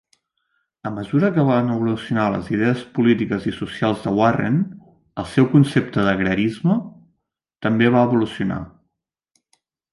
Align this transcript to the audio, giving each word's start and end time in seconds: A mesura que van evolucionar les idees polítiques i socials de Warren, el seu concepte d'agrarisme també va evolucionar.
A 0.89 0.91
mesura 0.93 1.27
que 1.35 1.43
van 1.49 1.67
evolucionar 1.73 2.23
les 2.35 2.49
idees 2.55 2.81
polítiques 2.95 3.45
i 3.53 3.53
socials 3.59 4.01
de 4.07 4.15
Warren, 4.21 4.57
el 5.25 5.29
seu 5.37 5.49
concepte 5.53 6.09
d'agrarisme 6.09 6.81
també 7.69 7.95
va 7.99 8.05
evolucionar. 8.11 8.63